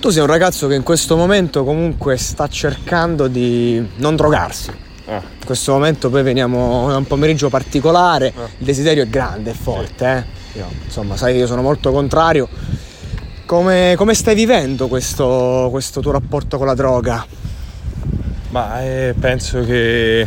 [0.00, 4.70] Tu sei un ragazzo che in questo momento comunque sta cercando di non drogarsi.
[5.08, 10.26] In questo momento poi veniamo da un pomeriggio particolare, il desiderio è grande, è forte,
[10.54, 10.62] eh.
[10.84, 12.48] Insomma, sai che io sono molto contrario.
[13.44, 17.26] Come, come stai vivendo questo, questo tuo rapporto con la droga?
[18.50, 20.26] Ma eh, penso che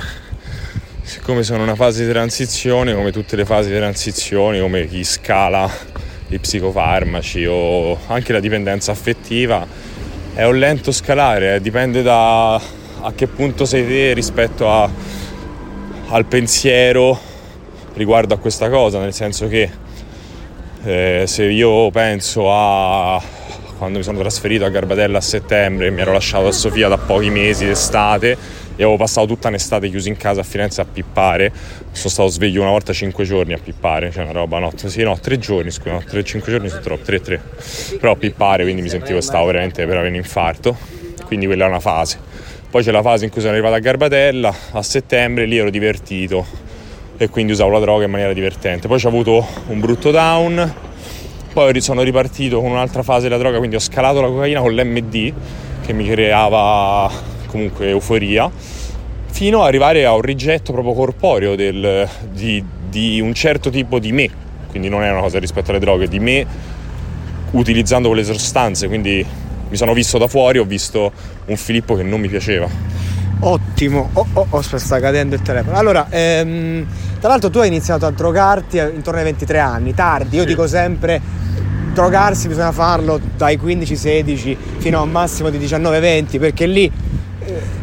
[1.01, 5.69] siccome sono una fase di transizione, come tutte le fasi di transizione, come chi scala
[6.35, 9.65] i psicofarmaci o anche la dipendenza affettiva,
[10.33, 14.89] è un lento scalare, eh, dipende da a che punto sei te rispetto a-
[16.09, 17.19] al pensiero
[17.95, 19.69] riguardo a questa cosa, nel senso che
[20.83, 23.21] eh, se io penso a
[23.77, 27.29] quando mi sono trasferito a Garbatella a settembre, mi ero lasciato a Sofia da pochi
[27.29, 28.37] mesi d'estate
[28.81, 31.53] e avevo passato tutta un'estate chiuso in casa a Firenze a pippare.
[31.91, 34.89] Sono stato sveglio una volta cinque giorni a pippare, cioè una roba notte.
[34.89, 37.39] Sì, no, tre giorni, scusa, no, tre, cinque giorni sono troppo, tre, tre.
[37.99, 40.75] Però a pippare, quindi mi sentivo che stavo veramente per avere un infarto.
[41.27, 42.17] Quindi quella è una fase.
[42.71, 46.43] Poi c'è la fase in cui sono arrivato a Garbatella a settembre, lì ero divertito
[47.17, 48.87] e quindi usavo la droga in maniera divertente.
[48.87, 50.73] Poi ho avuto un brutto down,
[51.53, 55.33] poi sono ripartito con un'altra fase della droga, quindi ho scalato la cocaina con l'MD
[55.85, 58.49] che mi creava comunque euforia,
[59.41, 64.11] fino ad arrivare a un rigetto proprio corporeo del- di, di un certo tipo di
[64.11, 64.29] me,
[64.69, 66.45] quindi non è una cosa rispetto alle droghe, di me
[67.49, 69.25] utilizzando quelle sostanze, quindi
[69.67, 71.11] mi sono visto da fuori, ho visto
[71.45, 72.69] un Filippo che non mi piaceva.
[73.39, 75.75] Ottimo, oh, oh, oh, sta cadendo il telefono.
[75.75, 76.85] Allora, ehm,
[77.19, 81.19] tra l'altro tu hai iniziato a drogarti intorno ai 23 anni, tardi, io dico sempre
[81.93, 86.89] drogarsi bisogna farlo dai 15-16 fino a un massimo di 19-20 perché lì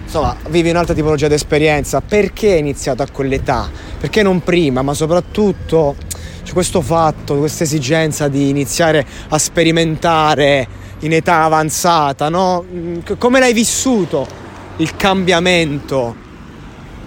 [0.04, 2.00] insomma vivi un'altra tipologia di esperienza.
[2.00, 3.68] Perché hai iniziato a quell'età?
[3.98, 4.82] Perché non prima?
[4.82, 5.96] Ma soprattutto
[6.42, 10.66] c'è questo fatto, questa esigenza di iniziare a sperimentare
[11.00, 12.64] in età avanzata, no?
[12.72, 14.26] Mm, Come l'hai vissuto
[14.76, 16.26] il cambiamento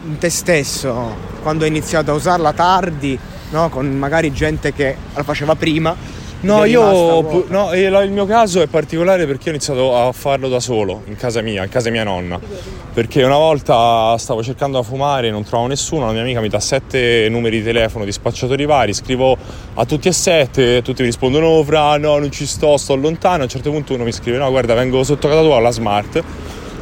[0.04, 3.18] in te stesso quando hai iniziato a usarla tardi,
[3.50, 3.70] no?
[3.70, 5.96] Con magari gente che la faceva prima.
[6.44, 11.04] No, io no, il mio caso è particolare perché ho iniziato a farlo da solo,
[11.06, 12.40] in casa mia, in casa mia nonna.
[12.94, 16.60] Perché una volta stavo cercando da fumare, non trovavo nessuno, la mia amica mi dà
[16.60, 19.38] sette numeri di telefono di spacciatori vari, scrivo
[19.76, 23.42] a tutti e sette, tutti mi rispondono "Oh, fra, no, non ci sto, sto lontano.
[23.42, 26.24] A un certo punto uno mi scrive "No, guarda, vengo sotto casa tua alla Smart".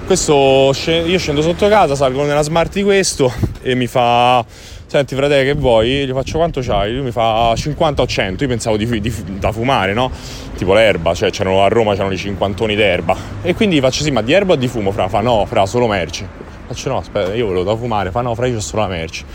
[0.06, 0.74] Questo
[1.06, 3.32] io scendo sotto casa, salgo nella Smart di questo
[3.62, 4.44] e mi fa
[4.90, 6.08] Senti frate che vuoi?
[6.08, 6.96] Gli faccio quanto c'hai?
[6.96, 10.10] Lui mi fa 50 o 100, io pensavo di, di- da fumare, no?
[10.58, 13.16] Tipo l'erba, cioè c'erano a Roma c'erano i cinquantoni d'erba.
[13.44, 14.90] E quindi gli faccio sì, ma di erba o di fumo?
[14.90, 16.28] Fra, fa no, fra, solo merce.
[16.66, 19.26] Faccio no, aspetta, io volevo da fumare, fa no, fra io c'ho solo la merce.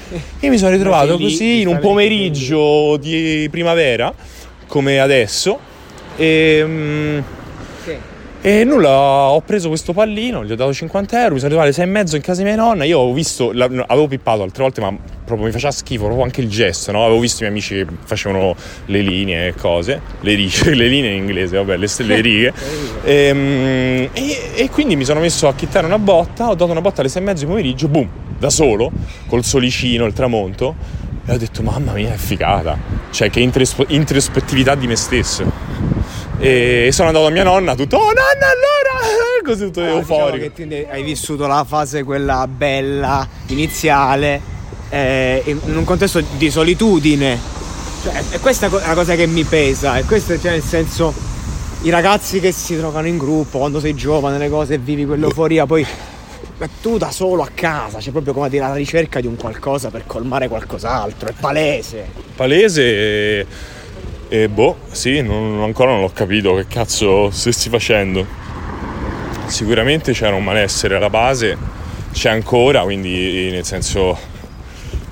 [0.41, 4.13] Io mi sono ritrovato lì, così in un pomeriggio di primavera,
[4.67, 5.57] come adesso,
[6.17, 7.23] e...
[8.47, 11.73] e nulla, ho preso questo pallino, gli ho dato 50 euro, mi sono arrivato alle
[11.73, 14.83] 6 e mezzo in casa di mia nonna, io avevo visto, avevo pippato altre volte
[14.83, 14.95] ma
[15.25, 17.07] proprio mi faceva schifo, proprio anche il gesto, no?
[17.07, 18.55] Avevo visto i miei amici che facevano
[18.85, 22.53] le linee e cose, le, righe, le linee in inglese, vabbè, le, le righe.
[23.07, 27.01] Ehm, E, e quindi mi sono messo a chittare una botta, ho dato una botta
[27.01, 28.09] alle 6 e mezzo di pomeriggio, boom,
[28.39, 28.93] da solo,
[29.27, 30.75] col solicino, il tramonto,
[31.25, 32.77] e ho detto mamma mia è figata,
[33.11, 35.64] cioè che intros- introspettività di me stesso.
[36.47, 39.41] E sono andato a mia nonna, tutto, oh nonna allora!
[39.43, 40.45] Così tutto Allora, diciamo euforico.
[40.45, 44.43] che quindi hai vissuto la fase quella bella, iniziale,
[44.91, 47.41] eh, in un contesto di solitudine.
[48.03, 51.15] Cioè, e questa è una cosa che mi pesa, e questo cioè, nel senso,
[51.81, 55.87] i ragazzi che si trovano in gruppo quando sei giovane, le cose vivi quell'euforia, poi
[56.59, 59.89] ma tu da solo a casa, c'è proprio come dire alla ricerca di un qualcosa
[59.89, 62.07] per colmare qualcos'altro, è palese.
[62.37, 63.73] Palese
[64.43, 68.27] e, boh, sì, non- ancora non ho capito che cazzo stessi facendo.
[69.47, 71.57] Sicuramente c'era un malessere alla base,
[72.13, 74.17] c'è ancora, quindi nel senso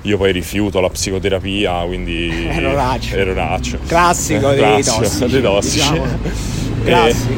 [0.01, 3.15] io poi rifiuto la psicoterapia, quindi Eroraccio.
[3.15, 3.77] eroraccio.
[3.87, 5.75] Classico dei Classico, tossici, dei tossici.
[5.91, 6.05] diciamo.
[6.83, 7.33] Eh, Classico.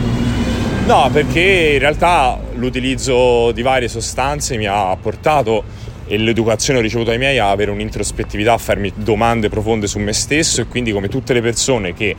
[0.87, 5.63] No, perché in realtà l'utilizzo di varie sostanze mi ha portato
[6.07, 10.61] e l'educazione ricevuta dai miei a avere un'introspettività, a farmi domande profonde su me stesso
[10.61, 12.15] e quindi come tutte le persone che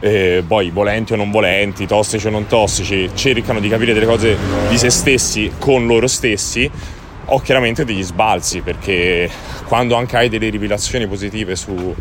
[0.00, 4.36] eh, poi volenti o non volenti, tossici o non tossici, cercano di capire delle cose
[4.68, 6.70] di se stessi con loro stessi,
[7.26, 9.30] ho chiaramente degli sbalzi perché
[9.66, 11.94] quando anche hai delle rivelazioni positive su,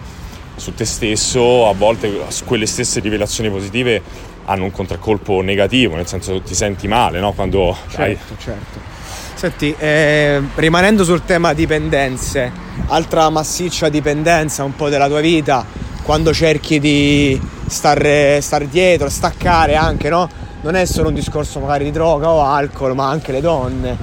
[0.56, 2.12] su te stesso, a volte
[2.46, 4.02] quelle stesse rivelazioni positive
[4.46, 7.34] hanno un contraccolpo negativo, nel senso ti senti male, no?
[7.34, 8.16] Quando hai...
[8.16, 8.98] Certo, certo.
[9.40, 12.52] Senti, eh, rimanendo sul tema dipendenze,
[12.88, 15.66] altra massiccia dipendenza un po' della tua vita,
[16.04, 20.28] quando cerchi di stare, star dietro, staccare anche, no?
[20.60, 23.96] Non è solo un discorso magari di droga o alcol, ma anche le donne,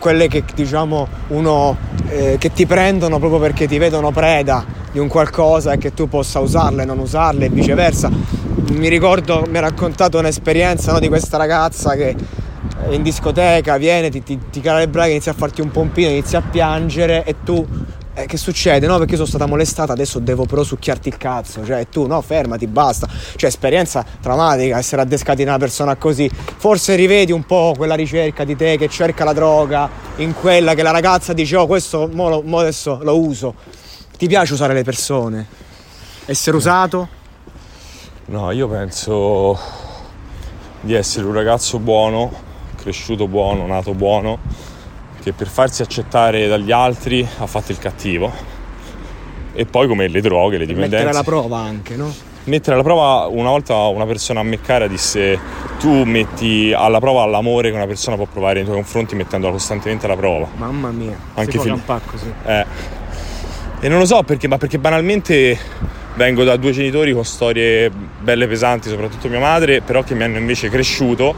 [0.00, 1.76] quelle che diciamo uno
[2.08, 6.08] eh, che ti prendono proprio perché ti vedono preda di un qualcosa e che tu
[6.08, 8.10] possa usarle, non usarle e viceversa.
[8.72, 12.42] Mi ricordo, mi ha raccontato un'esperienza no, di questa ragazza che
[12.90, 16.38] in discoteca viene, ti, ti, ti cala le braghe, inizia a farti un pompino, inizia
[16.38, 17.66] a piangere e tu.
[18.14, 18.86] eh, che succede?
[18.86, 21.64] No, perché io sono stata molestata, adesso devo però succhiarti il cazzo.
[21.64, 23.08] Cioè, tu no, fermati, basta.
[23.36, 26.30] Cioè, esperienza traumatica, essere addescati in una persona così.
[26.30, 30.82] Forse rivedi un po' quella ricerca di te che cerca la droga, in quella che
[30.82, 33.54] la ragazza dice, oh, questo mo, lo- mo adesso lo uso.
[34.16, 35.46] Ti piace usare le persone?
[36.26, 37.08] Essere usato?
[38.26, 39.58] No, io penso
[40.80, 42.32] di essere un ragazzo buono,
[42.84, 44.38] cresciuto buono, nato buono,
[45.22, 48.30] che per farsi accettare dagli altri ha fatto il cattivo.
[49.54, 50.96] E poi come le droghe, le dipendenze.
[50.96, 52.12] Mettere alla prova anche, no?
[52.44, 55.38] Mettere alla prova, una volta una persona a me cara disse
[55.78, 60.04] tu metti alla prova l'amore che una persona può provare nei tuoi confronti mettendola costantemente
[60.04, 60.46] alla prova.
[60.56, 62.32] Mamma mia, Anche si può fil- campare così.
[62.44, 62.66] Eh.
[63.80, 65.58] E non lo so perché, ma perché banalmente
[66.16, 70.36] vengo da due genitori con storie belle pesanti, soprattutto mia madre, però che mi hanno
[70.36, 71.34] invece cresciuto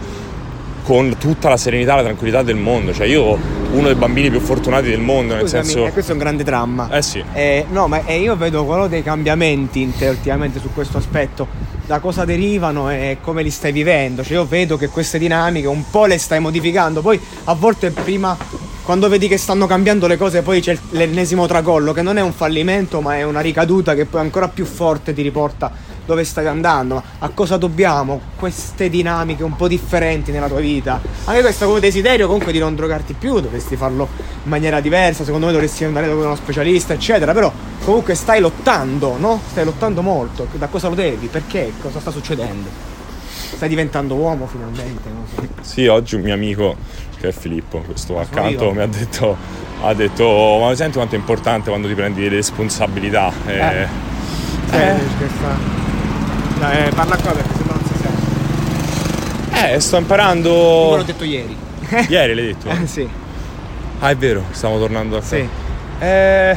[0.87, 2.95] con tutta la serenità e la tranquillità del mondo.
[2.95, 3.37] Cioè io
[3.73, 5.87] uno dei bambini più fortunati del mondo, nel Scusami, senso...
[5.87, 6.89] eh, questo è un grande dramma.
[6.93, 7.23] Eh sì.
[7.33, 11.49] Eh, no, ma eh, io vedo quello dei cambiamenti in te ultimamente su questo aspetto.
[11.85, 14.23] Da cosa derivano e come li stai vivendo?
[14.23, 17.01] Cioè, io vedo che queste dinamiche un po' le stai modificando.
[17.01, 18.37] Poi a volte prima,
[18.85, 22.33] quando vedi che stanno cambiando le cose, poi c'è l'ennesimo tracollo, che non è un
[22.33, 27.03] fallimento, ma è una ricaduta che poi ancora più forte ti riporta dove stai andando.
[27.19, 31.01] A cosa dobbiamo queste dinamiche un po' differenti nella tua vita?
[31.25, 34.09] Anche questo come desiderio comunque di non drogarti più, dovresti farlo
[34.45, 37.53] in maniera diversa, secondo me dovresti andare da uno specialista, eccetera, però
[37.85, 39.41] comunque stai lottando, no?
[39.51, 41.27] Stai lottando molto, da cosa lo devi?
[41.27, 41.73] Perché?
[41.83, 42.69] Cosa sta succedendo?
[43.57, 45.43] Stai diventando uomo finalmente, non so.
[45.63, 46.77] Sì, oggi un mio amico,
[47.19, 48.73] che è Filippo, questo accanto, io.
[48.73, 49.37] mi ha detto,
[49.83, 53.33] ha detto, ma senti quanto è importante quando ti prendi le responsabilità.
[53.47, 53.89] Eh, Eh.
[54.73, 55.86] Eh, scherza.
[56.59, 57.95] Dai, eh, parla qua perché sennò non si
[59.51, 59.73] sente.
[59.75, 60.51] eh, sto Io imparando...
[60.97, 61.57] l'ho detto ieri.
[62.09, 62.69] Ieri l'hai detto?
[62.69, 63.09] Eh, sì,
[64.01, 65.49] Ah, è vero, stiamo tornando a sì.
[65.99, 66.57] Eh,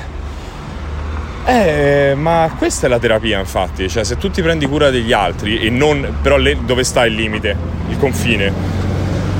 [1.46, 3.88] eh, ma questa è la terapia, infatti.
[3.90, 6.18] Cioè, se tu ti prendi cura degli altri e non.
[6.22, 7.56] Però le- dove sta il limite,
[7.90, 8.52] il confine?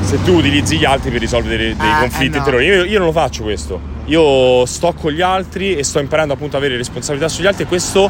[0.02, 2.38] Se tu utilizzi gli altri per risolvere dei, dei Ah, conflitti eh no.
[2.38, 3.80] interiori, io, io non lo faccio questo.
[4.06, 7.68] Io sto con gli altri e sto imparando appunto ad avere responsabilità sugli altri e
[7.68, 8.10] questo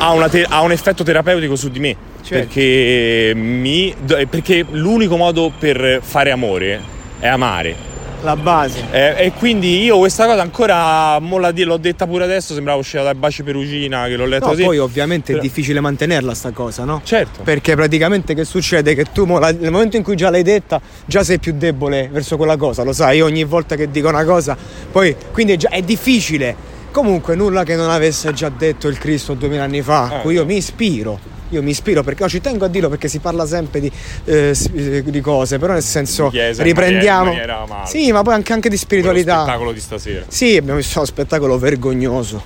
[0.00, 1.96] ha, te- ha un effetto terapeutico su di me.
[2.22, 2.46] Certo.
[2.46, 3.94] Perché, mi,
[4.28, 6.80] perché l'unico modo per fare amore
[7.18, 7.88] è amare.
[8.22, 8.84] La base.
[8.90, 12.78] Eh, e quindi io questa cosa ancora mo la di- l'ho detta pure adesso, sembrava
[12.78, 14.62] uscita dai baci perugina che l'ho letto No, così.
[14.64, 17.00] poi ovviamente Però- è difficile mantenerla sta cosa, no?
[17.02, 17.40] Certo.
[17.42, 18.94] Perché praticamente che succede?
[18.94, 22.10] Che tu mo la- nel momento in cui già l'hai detta, già sei più debole
[22.12, 24.54] verso quella cosa, lo sai, io ogni volta che dico una cosa,
[24.92, 26.54] poi quindi è, già, è difficile.
[26.90, 30.20] Comunque nulla che non avesse già detto il Cristo duemila anni fa, a Eh.
[30.22, 31.18] cui io mi ispiro.
[31.52, 33.90] Io mi ispiro perché ci tengo a dirlo perché si parla sempre di,
[34.24, 37.24] eh, eh, di cose, però nel senso chiesa riprendiamo.
[37.24, 39.42] maniera- maniera sì, ma poi anche, anche di spiritualità.
[39.42, 40.24] spettacolo di stasera.
[40.28, 42.42] Sì, abbiamo visto uno spettacolo vergognoso,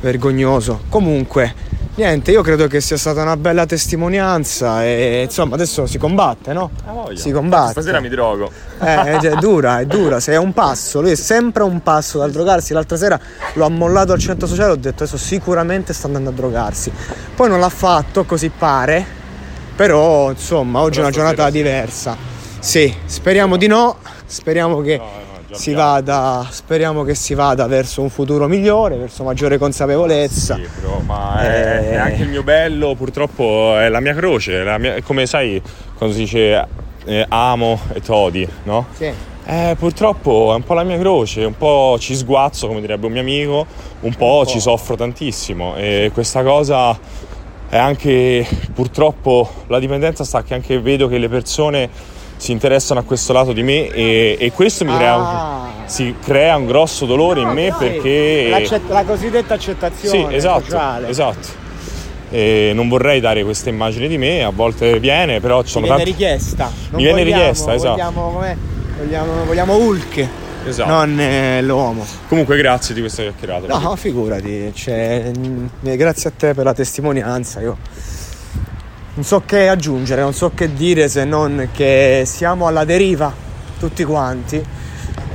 [0.00, 0.82] vergognoso.
[0.88, 1.52] Comunque,
[1.96, 6.70] niente, io credo che sia stata una bella testimonianza e insomma adesso si combatte, no?
[7.14, 7.72] Si combatte.
[7.72, 8.50] Stasera mi drogo.
[8.80, 12.30] Eh, è dura, è dura, se è un passo, lui è sempre un passo dal
[12.30, 12.72] drogarsi.
[12.72, 13.18] L'altra sera
[13.52, 16.92] l'ho ammollato al centro sociale, ho detto adesso sicuramente sta andando a drogarsi.
[17.34, 19.04] Poi non l'ha fatto, così pare,
[19.74, 22.16] però insomma oggi è una giornata diversa.
[22.58, 25.00] Sì, speriamo di no, speriamo che
[25.54, 30.56] si vada, speriamo che si vada verso un futuro migliore, verso maggiore consapevolezza.
[30.56, 34.78] Sì, però, ma è, è anche il mio bello, purtroppo è la mia croce, la
[34.78, 35.60] mia- come sai
[35.96, 36.66] quando si dice
[37.04, 38.86] eh, amo e todi, no?
[38.96, 39.12] Sì.
[39.46, 43.12] Eh, purtroppo è un po' la mia croce, un po' ci sguazzo, come direbbe un
[43.12, 43.66] mio amico,
[44.00, 46.98] un po' ci soffro tantissimo e questa cosa
[47.68, 51.90] è anche purtroppo la dipendenza sta che anche vedo che le persone
[52.36, 55.68] si interessano a questo lato di me e, e questo mi crea, un, Ah.
[55.86, 61.08] si crea un grosso dolore in me perché L'accett- la cosiddetta accettazione sì, esatto, sociale.
[61.08, 61.62] esatto.
[62.30, 66.02] E non vorrei dare questa immagine di me, a volte viene, però ci sono viene
[66.02, 66.64] tanti richiesta.
[66.64, 67.90] Non Mi viene vogliamo- richiesta, esatto.
[67.92, 68.56] Vogliamo, com'è?
[68.98, 70.28] vogliamo, vogliamo Hulk,
[70.66, 70.90] Esatto.
[70.90, 72.04] non eh, l'uomo.
[72.28, 73.78] Comunque grazie di questa chiacchierata.
[73.78, 75.30] No, figurati, cioè,
[75.80, 77.60] grazie a te per la testimonianza.
[77.60, 77.76] Io
[79.14, 83.32] non so che aggiungere, non so che dire se non che siamo alla deriva
[83.78, 84.62] tutti quanti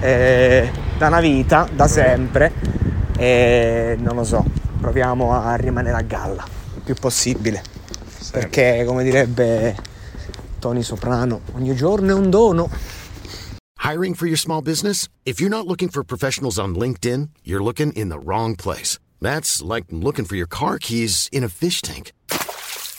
[0.01, 2.51] eh, da una vita, da sempre
[3.17, 4.43] e non lo so,
[4.79, 6.45] proviamo a rimanere a galla
[6.75, 7.62] il più possibile.
[8.31, 9.75] Perché come direbbe
[10.59, 12.69] Tony Soprano, ogni giorno è un dono.
[13.81, 15.07] Hiring for your small business?
[15.24, 19.00] If you're not looking for professionals on LinkedIn, you're looking in the wrong place.
[19.21, 22.12] That's like looking for your car keys in a fish tank.